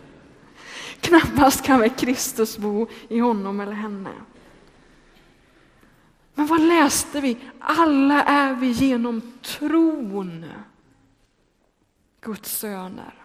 Knappast 1.00 1.64
kan 1.66 1.80
väl 1.80 1.90
Kristus 1.90 2.58
bo 2.58 2.88
i 3.10 3.20
honom 3.20 3.60
eller 3.60 3.72
henne. 3.72 4.14
Men 6.34 6.48
vad 6.48 6.62
läste 6.62 7.22
vi? 7.22 7.38
Alla 7.60 8.24
är 8.24 8.56
vi 8.56 8.68
genom 8.68 9.22
tron 9.42 10.46
Guds 12.22 12.58
söner. 12.58 13.21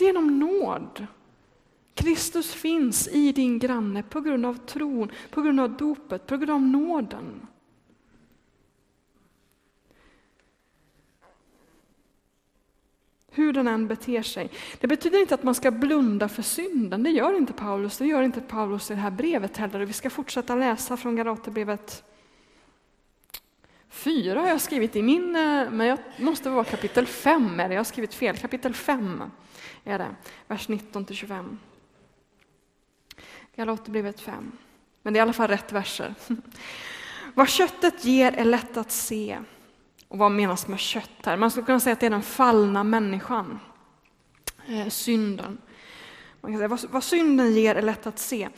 Genom 0.00 0.38
nåd. 0.38 1.06
Kristus 1.94 2.54
finns 2.54 3.08
i 3.08 3.32
din 3.32 3.58
granne 3.58 4.02
på 4.02 4.20
grund 4.20 4.46
av 4.46 4.54
tron, 4.54 5.12
på 5.30 5.42
grund 5.42 5.60
av 5.60 5.76
dopet, 5.76 6.26
på 6.26 6.36
grund 6.36 6.50
av 6.50 6.62
nåden. 6.62 7.46
Hur 13.32 13.52
den 13.52 13.68
än 13.68 13.88
beter 13.88 14.22
sig. 14.22 14.50
Det 14.80 14.86
betyder 14.86 15.20
inte 15.20 15.34
att 15.34 15.42
man 15.42 15.54
ska 15.54 15.70
blunda 15.70 16.28
för 16.28 16.42
synden, 16.42 17.02
det 17.02 17.10
gör 17.10 17.36
inte 17.36 17.52
Paulus. 17.52 17.98
Det 17.98 18.06
gör 18.06 18.22
inte 18.22 18.40
Paulus 18.40 18.90
i 18.90 18.94
det 18.94 19.00
här 19.00 19.10
brevet 19.10 19.56
heller. 19.56 19.80
Vi 19.80 19.92
ska 19.92 20.10
fortsätta 20.10 20.54
läsa 20.54 20.96
från 20.96 21.16
Galaterbrevet 21.16 22.04
4 23.88 24.40
har 24.40 24.48
jag 24.48 24.60
skrivit 24.60 24.96
i 24.96 25.02
min, 25.02 25.36
eh, 25.36 25.70
men 25.70 25.86
jag 25.86 25.98
måste 26.18 26.50
vara 26.50 26.64
kapitel 26.64 27.06
5, 27.06 27.58
jag 27.58 27.76
har 27.76 27.84
skrivit 27.84 28.14
fel, 28.14 28.36
kapitel 28.36 28.74
5 28.74 29.22
är 29.84 29.98
det, 29.98 30.14
vers 30.46 30.68
19 30.68 31.04
till 31.04 31.16
25. 31.16 31.58
Galaterbrevet 33.56 34.20
5. 34.20 34.52
Men 35.02 35.12
det 35.12 35.18
är 35.18 35.20
i 35.20 35.22
alla 35.22 35.32
fall 35.32 35.48
rätt 35.48 35.72
verser. 35.72 36.14
Vad 37.34 37.48
köttet 37.48 38.04
ger 38.04 38.32
är 38.32 38.44
lätt 38.44 38.76
att 38.76 38.90
se. 38.92 39.38
Och 40.08 40.18
vad 40.18 40.32
menas 40.32 40.68
med 40.68 40.78
kött 40.78 41.10
här? 41.24 41.36
Man 41.36 41.50
skulle 41.50 41.66
kunna 41.66 41.80
säga 41.80 41.92
att 41.92 42.00
det 42.00 42.06
är 42.06 42.10
den 42.10 42.22
fallna 42.22 42.84
människan, 42.84 43.58
eh, 44.68 44.88
synden. 44.88 45.58
Man 46.40 46.52
kan 46.52 46.58
säga, 46.58 46.68
vad, 46.68 46.84
vad 46.90 47.04
synden 47.04 47.52
ger 47.52 47.74
är 47.74 47.82
lätt 47.82 48.06
att 48.06 48.18
se. 48.18 48.48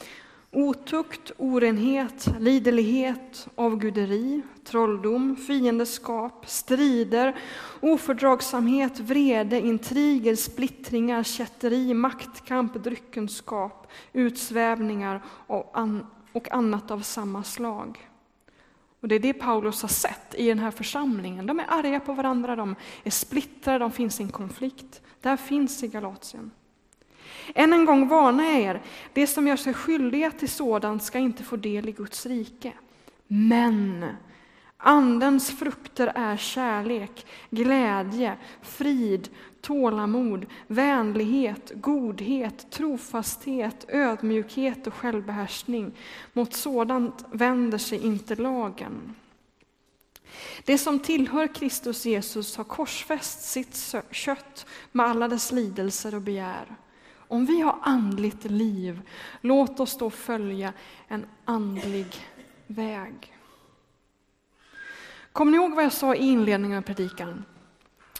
Otukt, 0.54 1.32
orenhet, 1.38 2.28
liderlighet, 2.40 3.48
avguderi, 3.54 4.42
trolldom, 4.64 5.36
fiendeskap, 5.36 6.46
strider, 6.46 7.36
ofördragsamhet, 7.80 8.98
vrede, 8.98 9.60
intriger, 9.60 10.36
splittringar, 10.36 11.22
kätteri, 11.22 11.94
maktkamp, 11.94 12.74
dryckenskap, 12.74 13.90
utsvävningar 14.12 15.22
och, 15.26 15.70
an 15.78 16.06
och 16.32 16.52
annat 16.52 16.90
av 16.90 17.00
samma 17.00 17.42
slag. 17.42 18.08
Och 19.00 19.08
Det 19.08 19.14
är 19.14 19.20
det 19.20 19.32
Paulus 19.32 19.82
har 19.82 19.88
sett 19.88 20.34
i 20.34 20.48
den 20.48 20.58
här 20.58 20.70
församlingen. 20.70 21.46
De 21.46 21.60
är 21.60 21.66
arga 21.68 22.00
på 22.00 22.12
varandra, 22.12 22.56
de 22.56 22.76
är 23.04 23.10
splittrade, 23.10 23.78
de 23.78 23.92
finns 23.92 24.20
i 24.20 24.22
en 24.22 24.28
konflikt. 24.28 25.02
Där 25.20 25.36
finns 25.36 25.82
i 25.82 25.88
Galatien. 25.88 26.50
Än 27.54 27.72
en 27.72 27.84
gång 27.84 28.08
varnar 28.08 28.44
jag 28.44 28.60
er, 28.60 28.82
det 29.12 29.26
som 29.26 29.48
gör 29.48 29.56
sig 29.56 29.74
skyldiga 29.74 30.30
till 30.30 30.50
sådant 30.50 31.02
ska 31.02 31.18
inte 31.18 31.44
få 31.44 31.56
del 31.56 31.88
i 31.88 31.92
Guds 31.92 32.26
rike. 32.26 32.72
Men 33.26 34.06
Andens 34.84 35.58
frukter 35.58 36.12
är 36.14 36.36
kärlek, 36.36 37.26
glädje, 37.50 38.36
frid, 38.62 39.28
tålamod, 39.60 40.46
vänlighet, 40.66 41.72
godhet, 41.74 42.70
trofasthet, 42.70 43.84
ödmjukhet 43.88 44.86
och 44.86 44.94
självbehärskning. 44.94 45.92
Mot 46.32 46.54
sådant 46.54 47.24
vänder 47.32 47.78
sig 47.78 48.06
inte 48.06 48.36
lagen. 48.36 49.14
Det 50.64 50.78
som 50.78 50.98
tillhör 50.98 51.54
Kristus 51.54 52.06
Jesus 52.06 52.56
har 52.56 52.64
korsfäst 52.64 53.42
sitt 53.42 53.94
kött 54.10 54.66
med 54.92 55.06
alla 55.06 55.28
dess 55.28 55.52
lidelser 55.52 56.14
och 56.14 56.22
begär. 56.22 56.76
Om 57.32 57.46
vi 57.46 57.60
har 57.60 57.78
andligt 57.82 58.44
liv, 58.44 59.02
låt 59.40 59.80
oss 59.80 59.98
då 59.98 60.10
följa 60.10 60.72
en 61.08 61.26
andlig 61.44 62.06
väg. 62.66 63.36
Kommer 65.32 65.52
ni 65.52 65.56
ihåg 65.58 65.74
vad 65.74 65.84
jag 65.84 65.92
sa 65.92 66.14
i 66.14 66.26
inledningen 66.26 66.78
av 66.78 66.82
predikan? 66.82 67.44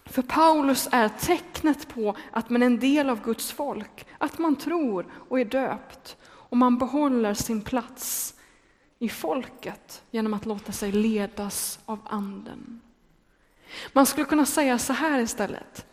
För 0.05 0.23
Paulus 0.23 0.89
är 0.93 1.09
tecknet 1.09 1.89
på 1.89 2.17
att 2.31 2.51
man 2.51 2.63
är 2.63 2.67
en 2.67 2.79
del 2.79 3.11
av 3.11 3.23
Guds 3.23 3.53
folk, 3.53 4.07
att 4.19 4.39
man 4.39 4.57
tror 4.57 5.07
och 5.29 5.41
är 5.41 5.45
döpt 5.45 6.17
och 6.25 6.57
man 6.57 6.79
behåller 6.79 7.35
sin 7.35 7.61
plats 7.61 8.35
i 8.99 9.09
folket 9.09 10.03
genom 10.11 10.35
att 10.35 10.47
låta 10.47 10.73
sig 10.73 10.93
ledas 10.93 11.81
av 11.85 11.99
Anden. 12.05 12.81
Man 13.93 14.07
skulle 14.07 14.27
kunna 14.27 14.47
säga 14.47 14.79
så 14.79 14.93
här 14.93 15.21
istället. 15.21 15.87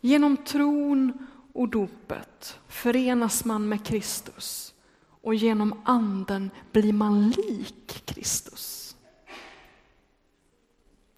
Genom 0.00 0.36
tron 0.36 1.26
och 1.54 1.68
dopet 1.68 2.58
förenas 2.68 3.44
man 3.44 3.68
med 3.68 3.86
Kristus 3.86 4.74
och 5.22 5.34
genom 5.34 5.80
Anden 5.84 6.50
blir 6.72 6.92
man 6.92 7.30
lik 7.30 8.02
Kristus. 8.04 8.96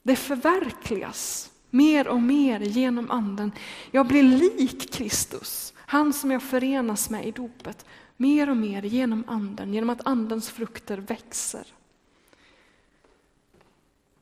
Det 0.03 0.17
förverkligas 0.17 1.51
mer 1.71 2.09
och 2.09 2.23
mer 2.23 2.61
genom 2.61 3.11
Anden. 3.11 3.53
Jag 3.91 4.07
blir 4.07 4.23
lik 4.23 4.93
Kristus, 4.93 5.75
han 5.77 6.12
som 6.12 6.31
jag 6.31 6.43
förenas 6.43 7.11
med 7.11 7.27
i 7.27 7.31
dopet, 7.31 7.87
mer 8.17 8.51
och 8.51 8.57
mer 8.57 8.83
genom 8.83 9.25
Anden, 9.27 9.75
genom 9.75 9.91
att 9.91 10.07
Andens 10.07 10.51
frukter 10.51 10.99
växer. 10.99 11.67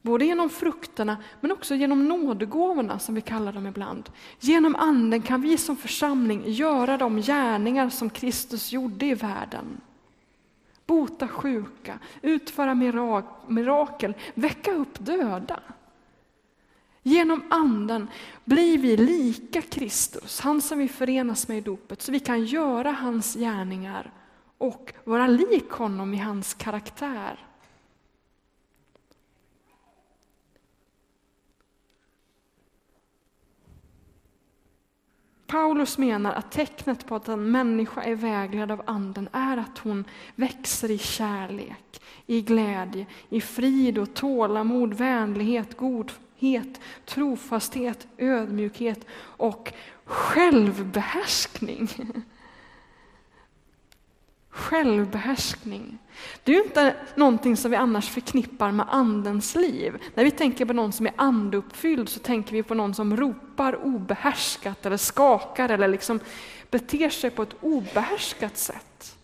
Både 0.02 0.24
genom 0.24 0.50
frukterna 0.50 1.16
men 1.40 1.52
också 1.52 1.74
genom 1.74 2.08
nådegåvorna 2.08 2.98
som 2.98 3.14
vi 3.14 3.20
kallar 3.20 3.52
dem 3.52 3.66
ibland. 3.66 4.10
Genom 4.38 4.76
Anden 4.76 5.22
kan 5.22 5.40
vi 5.40 5.58
som 5.58 5.76
församling 5.76 6.42
göra 6.46 6.96
de 6.98 7.16
gärningar 7.16 7.88
som 7.88 8.10
Kristus 8.10 8.72
gjorde 8.72 9.06
i 9.06 9.14
världen. 9.14 9.80
Bota 10.86 11.28
sjuka, 11.28 11.98
utföra 12.22 12.74
mirakel, 13.46 14.14
väcka 14.34 14.72
upp 14.72 14.98
döda. 14.98 15.60
Genom 17.02 17.42
Anden 17.50 18.08
blir 18.44 18.78
vi 18.78 18.96
lika 18.96 19.62
Kristus, 19.62 20.40
han 20.40 20.60
som 20.60 20.78
vi 20.78 20.88
förenas 20.88 21.48
med 21.48 21.58
i 21.58 21.60
dopet, 21.60 22.02
så 22.02 22.12
vi 22.12 22.20
kan 22.20 22.44
göra 22.44 22.90
hans 22.90 23.34
gärningar 23.34 24.12
och 24.58 24.92
vara 25.04 25.26
lik 25.26 25.70
honom 25.70 26.14
i 26.14 26.18
hans 26.18 26.54
karaktär. 26.54 27.49
Paulus 35.50 35.98
menar 35.98 36.32
att 36.32 36.52
tecknet 36.52 37.06
på 37.06 37.16
att 37.16 37.28
en 37.28 37.50
människa 37.50 38.02
är 38.02 38.14
vägledd 38.14 38.70
av 38.70 38.82
Anden 38.86 39.28
är 39.32 39.56
att 39.56 39.78
hon 39.78 40.04
växer 40.34 40.90
i 40.90 40.98
kärlek, 40.98 42.02
i 42.26 42.40
glädje, 42.42 43.06
i 43.28 43.40
frid 43.40 43.98
och 43.98 44.14
tålamod, 44.14 44.94
vänlighet, 44.94 45.76
godhet, 45.76 46.80
trofasthet, 47.06 48.06
ödmjukhet 48.18 49.06
och 49.22 49.72
självbehärskning. 50.04 51.88
Självbehärskning. 54.70 55.98
Det 56.44 56.52
är 56.52 56.56
ju 56.56 56.62
inte 56.62 56.96
någonting 57.14 57.56
som 57.56 57.70
vi 57.70 57.76
annars 57.76 58.08
förknippar 58.08 58.72
med 58.72 58.86
andens 58.90 59.54
liv. 59.54 59.98
När 60.14 60.24
vi 60.24 60.30
tänker 60.30 60.64
på 60.64 60.72
någon 60.72 60.92
som 60.92 61.06
är 61.06 61.12
anduppfylld, 61.16 62.08
så 62.08 62.20
tänker 62.20 62.52
vi 62.52 62.62
på 62.62 62.74
någon 62.74 62.94
som 62.94 63.16
ropar 63.16 63.84
obehärskat 63.84 64.86
eller 64.86 64.96
skakar 64.96 65.68
eller 65.68 65.88
liksom 65.88 66.20
beter 66.70 67.10
sig 67.10 67.30
på 67.30 67.42
ett 67.42 67.54
obehärskat 67.60 68.58
sätt. 68.58 69.16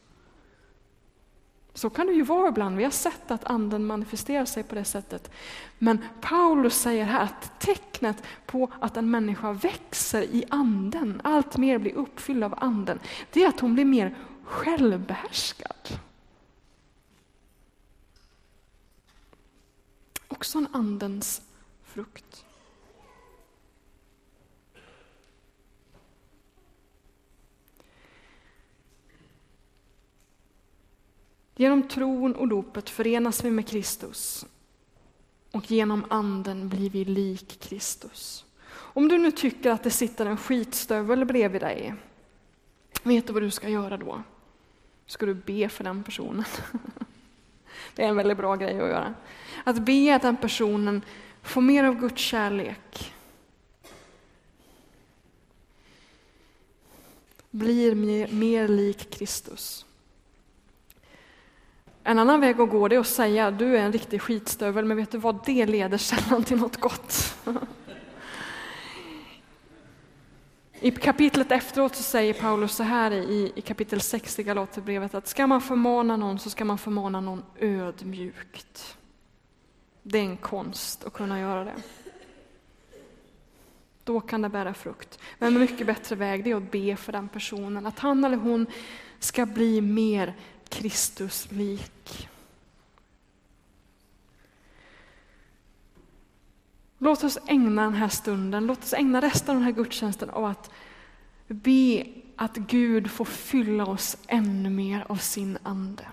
Så 1.75 1.91
kan 1.91 2.07
det 2.07 2.13
ju 2.13 2.23
vara 2.23 2.49
ibland. 2.49 2.77
Vi 2.77 2.85
har 2.85 2.91
sett 2.91 3.31
att 3.31 3.45
anden 3.45 3.87
manifesterar 3.87 4.45
sig 4.45 4.63
på 4.63 4.75
det 4.75 4.85
sättet. 4.85 5.31
Men 5.79 5.99
Paulus 6.21 6.75
säger 6.75 7.05
här 7.05 7.21
att 7.21 7.61
tecknet 7.61 8.23
på 8.47 8.71
att 8.81 8.97
en 8.97 9.11
människa 9.11 9.53
växer 9.53 10.23
i 10.23 10.45
anden, 10.49 11.21
allt 11.25 11.57
mer 11.57 11.79
blir 11.79 11.95
uppfylld 11.95 12.45
av 12.45 12.55
anden, 12.59 12.99
det 13.33 13.43
är 13.43 13.49
att 13.49 13.61
hon 13.61 13.75
blir 13.75 13.85
mer 13.85 14.15
självbehärskad. 14.47 16.01
Också 20.29 20.59
en 20.59 20.69
andens 20.73 21.43
frukt. 21.85 22.45
Genom 31.55 31.89
tron 31.89 32.35
och 32.35 32.49
dopet 32.49 32.91
förenas 32.91 33.45
vi 33.45 33.51
med 33.51 33.69
Kristus 33.69 34.47
och 35.51 35.71
genom 35.71 36.05
anden 36.11 36.69
blir 36.69 36.91
vi 36.91 37.05
lik 37.05 37.61
Kristus. 37.61 38.45
Om 38.69 39.09
du 39.09 39.19
nu 39.19 39.31
tycker 39.31 39.71
att 39.71 39.83
det 39.83 39.91
sitter 39.91 40.27
en 40.27 40.37
skitstövel 40.37 41.25
bredvid 41.25 41.61
dig, 41.61 41.95
vet 43.03 43.27
du 43.27 43.33
vad 43.33 43.43
du 43.43 43.51
ska 43.51 43.69
göra 43.69 43.97
då? 43.97 44.23
Ska 45.07 45.27
du 45.27 45.35
be 45.35 45.69
för 45.69 45.85
den 45.85 46.03
personen? 46.03 46.45
Det 47.95 48.05
är 48.05 48.09
en 48.09 48.17
väldigt 48.17 48.37
bra 48.37 48.57
grej 48.57 48.81
att 48.81 48.89
göra. 48.89 49.15
Att 49.65 49.79
be 49.79 50.15
att 50.15 50.23
den 50.23 50.37
personen 50.37 51.03
får 51.43 51.61
mer 51.61 51.85
av 51.85 52.01
Guds 52.01 52.23
kärlek. 52.23 53.13
Blir 57.51 57.95
mer, 57.95 58.29
mer 58.29 58.69
lik 58.69 59.11
Kristus. 59.11 59.87
En 62.03 62.19
annan 62.19 62.41
väg 62.41 62.61
att 62.61 62.71
gå 62.71 62.87
är 62.87 62.99
att 62.99 63.07
säga 63.07 63.51
du 63.51 63.77
är 63.77 63.81
en 63.81 63.93
riktig 63.93 64.23
skitstövel, 64.23 64.85
men 64.85 64.97
vet 64.97 65.11
du 65.11 65.19
vad, 65.19 65.39
det 65.47 65.67
leder 65.67 65.99
sällan 65.99 66.45
till 66.45 66.57
något 66.57 66.77
gott. 66.77 67.35
I 70.81 70.91
kapitlet 70.91 71.53
efteråt 71.53 71.97
så 71.97 72.03
säger 72.03 72.35
Paulus 72.35 72.77
så 72.77 72.83
här 72.83 73.11
i, 73.11 73.53
i 73.55 73.61
kapitel 73.61 74.01
6 74.01 74.39
i 74.39 74.43
Galaterbrevet 74.43 75.15
att 75.15 75.29
ska 75.29 75.47
man 75.47 75.61
förmana 75.61 76.17
någon 76.17 76.39
så 76.39 76.51
ska 76.51 76.65
man 76.65 76.79
förmana 76.79 77.21
någon 77.21 77.43
ödmjukt. 77.61 78.97
Det 80.03 80.19
är 80.19 80.23
en 80.23 80.37
konst 80.37 81.05
att 81.05 81.13
kunna 81.13 81.41
göra 81.41 81.65
det. 81.65 81.75
Då 84.05 84.21
kan 84.21 84.43
det 84.43 84.49
bära 84.49 84.75
frukt. 84.75 85.19
Men 85.39 85.55
en 85.55 85.61
mycket 85.61 85.87
bättre 85.87 86.17
väg 86.17 86.47
är 86.47 86.57
att 86.57 86.71
be 86.71 86.97
för 86.97 87.13
den 87.13 87.29
personen, 87.29 87.87
att 87.87 87.99
han 87.99 88.25
eller 88.25 88.37
hon 88.37 88.67
ska 89.19 89.47
bli 89.47 89.81
mer 89.81 90.35
Kristuslik. 90.69 92.29
Låt 96.99 97.25
oss 97.25 97.39
ägna 97.47 97.83
den 97.83 97.95
här 97.95 98.09
stunden, 98.09 98.67
låt 98.67 98.83
oss 98.83 98.95
ägna 98.95 99.21
resten 99.21 99.51
av 99.51 99.57
den 99.57 99.65
här 99.65 99.73
gudstjänsten 99.73 100.31
av 100.31 100.45
att 100.45 100.71
be 101.47 102.07
att 102.37 102.57
Gud 102.57 103.11
får 103.11 103.25
fylla 103.25 103.87
oss 103.87 104.17
ännu 104.27 104.71
mer 104.71 105.07
av 105.09 105.17
sin 105.17 105.59
Ande. 105.63 106.07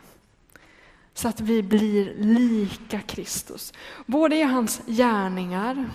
Så 1.14 1.28
att 1.28 1.42
vi 1.42 1.64
blir 1.64 2.14
lika 2.18 3.00
Kristus, 3.00 3.74
både 4.06 4.36
i 4.36 4.44
hans 4.44 4.82
gärningar 4.86 5.90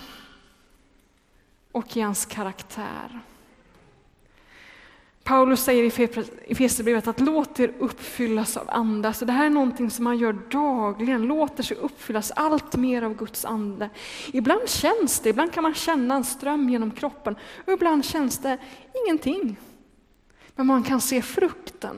och 1.72 1.96
i 1.96 2.00
hans 2.00 2.26
karaktär. 2.26 3.20
Paulus 5.28 5.64
säger 5.64 5.82
i 5.82 6.08
Efesierbrevet 6.46 7.06
att 7.06 7.20
låt 7.20 7.60
er 7.60 7.72
uppfyllas 7.78 8.56
av 8.56 8.70
ande. 8.70 9.12
Så 9.12 9.24
det 9.24 9.32
här 9.32 9.46
är 9.46 9.50
någonting 9.50 9.90
som 9.90 10.04
man 10.04 10.18
gör 10.18 10.32
dagligen, 10.32 11.22
låter 11.22 11.62
sig 11.62 11.76
uppfyllas 11.76 12.30
allt 12.36 12.76
mer 12.76 13.02
av 13.02 13.16
Guds 13.16 13.44
ande. 13.44 13.90
Ibland 14.32 14.68
känns 14.68 15.20
det, 15.20 15.28
ibland 15.28 15.52
kan 15.52 15.62
man 15.62 15.74
känna 15.74 16.14
en 16.14 16.24
ström 16.24 16.68
genom 16.68 16.90
kroppen 16.90 17.36
och 17.66 17.72
ibland 17.72 18.04
känns 18.04 18.38
det 18.38 18.58
ingenting. 19.04 19.56
Men 20.54 20.66
man 20.66 20.82
kan 20.82 21.00
se 21.00 21.22
frukten. 21.22 21.96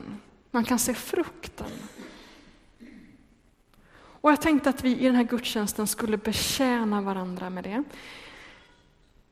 Man 0.51 0.65
kan 0.65 0.79
se 0.79 0.95
frukten. 0.95 1.71
Och 3.93 4.31
jag 4.31 4.41
tänkte 4.41 4.71
att 4.71 4.85
vi 4.85 4.97
i 4.99 5.05
den 5.05 5.15
här 5.15 5.25
gudstjänsten 5.25 5.87
skulle 5.87 6.17
betjäna 6.17 7.01
varandra 7.01 7.51
med 7.51 7.65
det. 7.65 7.85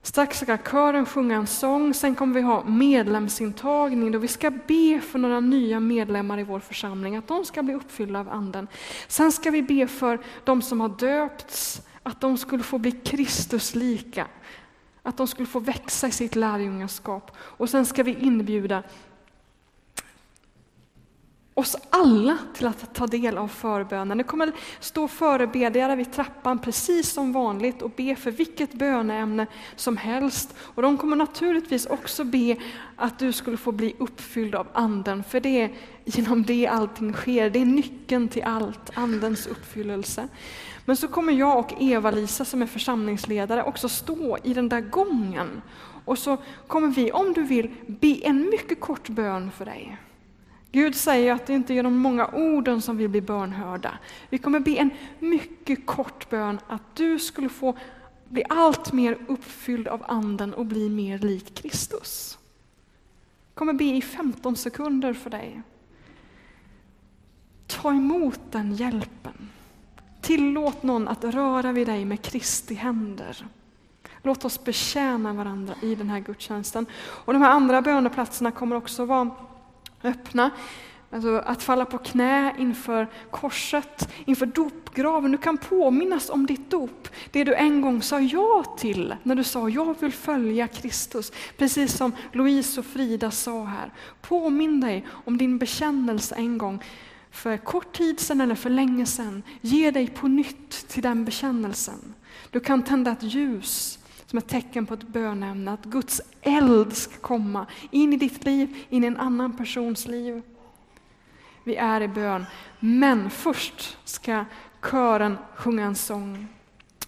Strax 0.02 0.40
ska 0.40 0.58
kören 0.58 1.06
sjunga 1.06 1.36
en 1.36 1.46
sång, 1.46 1.94
sen 1.94 2.14
kommer 2.14 2.34
vi 2.34 2.40
ha 2.40 2.64
medlemsintagning 2.64 4.12
då 4.12 4.18
vi 4.18 4.28
ska 4.28 4.50
be 4.50 5.00
för 5.00 5.18
några 5.18 5.40
nya 5.40 5.80
medlemmar 5.80 6.38
i 6.38 6.42
vår 6.44 6.60
församling, 6.60 7.16
att 7.16 7.28
de 7.28 7.44
ska 7.44 7.62
bli 7.62 7.74
uppfyllda 7.74 8.20
av 8.20 8.28
Anden. 8.28 8.68
Sen 9.08 9.32
ska 9.32 9.50
vi 9.50 9.62
be 9.62 9.86
för 9.86 10.18
de 10.44 10.62
som 10.62 10.80
har 10.80 10.88
döpts, 10.88 11.82
att 12.02 12.20
de 12.20 12.38
skulle 12.38 12.62
få 12.62 12.78
bli 12.78 12.90
Kristuslika, 12.90 14.26
att 15.02 15.16
de 15.16 15.26
skulle 15.26 15.46
få 15.46 15.60
växa 15.60 16.08
i 16.08 16.10
sitt 16.10 16.36
lärjungaskap. 16.36 17.36
Och 17.38 17.70
sen 17.70 17.86
ska 17.86 18.02
vi 18.02 18.14
inbjuda 18.14 18.82
oss 21.58 21.76
alla 21.90 22.38
till 22.54 22.66
att 22.66 22.94
ta 22.94 23.06
del 23.06 23.38
av 23.38 23.48
förbönen. 23.48 24.18
Det 24.18 24.24
kommer 24.24 24.52
stå 24.80 25.08
förebedjare 25.08 25.96
vid 25.96 26.12
trappan 26.12 26.58
precis 26.58 27.12
som 27.12 27.32
vanligt 27.32 27.82
och 27.82 27.90
be 27.90 28.16
för 28.16 28.30
vilket 28.30 28.72
böneämne 28.72 29.46
som 29.76 29.96
helst. 29.96 30.54
Och 30.60 30.82
de 30.82 30.98
kommer 30.98 31.16
naturligtvis 31.16 31.86
också 31.86 32.24
be 32.24 32.56
att 32.96 33.18
du 33.18 33.32
skulle 33.32 33.56
få 33.56 33.72
bli 33.72 33.94
uppfylld 33.98 34.54
av 34.54 34.66
Anden, 34.72 35.24
för 35.24 35.40
det 35.40 35.60
är 35.60 35.72
genom 36.04 36.42
det 36.42 36.66
allting 36.66 37.12
sker. 37.12 37.50
Det 37.50 37.58
är 37.58 37.66
nyckeln 37.66 38.28
till 38.28 38.42
allt, 38.42 38.90
Andens 38.94 39.46
uppfyllelse. 39.46 40.28
Men 40.84 40.96
så 40.96 41.08
kommer 41.08 41.32
jag 41.32 41.58
och 41.58 41.72
Eva-Lisa 41.80 42.44
som 42.44 42.62
är 42.62 42.66
församlingsledare 42.66 43.62
också 43.62 43.88
stå 43.88 44.38
i 44.44 44.54
den 44.54 44.68
där 44.68 44.80
gången. 44.80 45.62
Och 46.04 46.18
så 46.18 46.36
kommer 46.66 46.88
vi, 46.88 47.12
om 47.12 47.32
du 47.32 47.42
vill, 47.42 47.74
be 47.86 48.14
en 48.22 48.50
mycket 48.50 48.80
kort 48.80 49.08
bön 49.08 49.50
för 49.50 49.64
dig. 49.64 49.98
Gud 50.72 50.94
säger 50.94 51.32
att 51.32 51.46
det 51.46 51.52
inte 51.52 51.72
är 51.72 51.74
genom 51.74 51.98
många 51.98 52.26
orden 52.26 52.82
som 52.82 52.96
vi 52.96 53.08
blir 53.08 53.20
bönhörda. 53.20 53.98
Vi 54.30 54.38
kommer 54.38 54.60
be 54.60 54.76
en 54.76 54.90
mycket 55.18 55.86
kort 55.86 56.30
bön 56.30 56.60
att 56.66 56.96
du 56.96 57.18
skulle 57.18 57.48
få 57.48 57.76
bli 58.28 58.42
allt 58.48 58.92
mer 58.92 59.18
uppfylld 59.28 59.88
av 59.88 60.04
Anden 60.08 60.54
och 60.54 60.66
bli 60.66 60.88
mer 60.88 61.18
lik 61.18 61.54
Kristus. 61.54 62.38
Jag 63.48 63.58
kommer 63.58 63.72
be 63.72 63.84
i 63.84 64.02
15 64.02 64.56
sekunder 64.56 65.12
för 65.12 65.30
dig. 65.30 65.62
Ta 67.66 67.90
emot 67.90 68.40
den 68.50 68.74
hjälpen. 68.74 69.48
Tillåt 70.20 70.82
någon 70.82 71.08
att 71.08 71.24
röra 71.24 71.72
vid 71.72 71.86
dig 71.86 72.04
med 72.04 72.22
Kristi 72.22 72.74
händer. 72.74 73.46
Låt 74.22 74.44
oss 74.44 74.64
betjäna 74.64 75.32
varandra 75.32 75.74
i 75.82 75.94
den 75.94 76.10
här 76.10 76.20
gudstjänsten. 76.20 76.86
Och 76.98 77.32
de 77.32 77.42
här 77.42 77.50
andra 77.50 77.82
böneplatserna 77.82 78.50
kommer 78.50 78.76
också 78.76 79.04
vara 79.04 79.30
öppna. 80.02 80.50
Alltså 81.10 81.38
att 81.38 81.62
falla 81.62 81.84
på 81.84 81.98
knä 81.98 82.54
inför 82.58 83.06
korset, 83.30 84.08
inför 84.24 84.46
dopgraven. 84.46 85.32
Du 85.32 85.38
kan 85.38 85.58
påminnas 85.58 86.30
om 86.30 86.46
ditt 86.46 86.70
dop, 86.70 87.08
det 87.30 87.44
du 87.44 87.54
en 87.54 87.80
gång 87.80 88.02
sa 88.02 88.20
ja 88.20 88.64
till 88.78 89.16
när 89.22 89.34
du 89.34 89.44
sa 89.44 89.68
jag 89.68 90.00
vill 90.00 90.12
följa 90.12 90.68
Kristus. 90.68 91.32
Precis 91.56 91.96
som 91.96 92.12
Louise 92.32 92.80
och 92.80 92.86
Frida 92.86 93.30
sa 93.30 93.64
här. 93.64 93.92
Påminn 94.20 94.80
dig 94.80 95.06
om 95.24 95.38
din 95.38 95.58
bekännelse 95.58 96.34
en 96.34 96.58
gång 96.58 96.84
för 97.30 97.56
kort 97.56 97.92
tid 97.92 98.20
sedan 98.20 98.40
eller 98.40 98.54
för 98.54 98.70
länge 98.70 99.06
sedan. 99.06 99.42
Ge 99.60 99.90
dig 99.90 100.08
på 100.08 100.28
nytt 100.28 100.88
till 100.88 101.02
den 101.02 101.24
bekännelsen. 101.24 102.14
Du 102.50 102.60
kan 102.60 102.82
tända 102.82 103.10
ett 103.12 103.22
ljus 103.22 103.97
som 104.30 104.38
ett 104.38 104.48
tecken 104.48 104.86
på 104.86 104.94
ett 104.94 105.08
bönämne, 105.08 105.72
att 105.72 105.84
Guds 105.84 106.20
eld 106.42 106.96
ska 106.96 107.16
komma 107.16 107.66
in 107.90 108.12
i 108.12 108.16
ditt 108.16 108.44
liv, 108.44 108.76
in 108.88 109.04
i 109.04 109.06
en 109.06 109.16
annan 109.16 109.56
persons 109.56 110.06
liv. 110.06 110.42
Vi 111.64 111.76
är 111.76 112.00
i 112.00 112.08
bön, 112.08 112.46
men 112.80 113.30
först 113.30 113.98
ska 114.04 114.44
kören 114.90 115.38
sjunga 115.54 115.84
en 115.84 115.94
sång. 115.94 116.48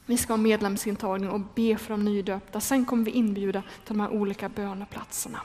Vi 0.06 0.16
ska 0.16 0.32
ha 0.32 0.38
medlemsintagning 0.38 1.30
och 1.30 1.40
be 1.54 1.76
för 1.76 1.90
de 1.90 2.04
nydöpta. 2.04 2.60
Sen 2.60 2.84
kommer 2.84 3.04
vi 3.04 3.10
inbjuda 3.10 3.62
till 3.62 3.96
de 3.96 4.00
här 4.00 4.10
olika 4.10 4.48
böneplatserna. 4.48 5.40